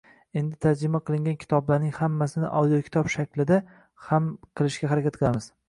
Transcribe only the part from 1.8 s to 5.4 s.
hammasini audiokitob shaklida ham qilishga harakat